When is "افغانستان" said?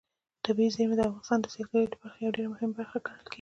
1.09-1.39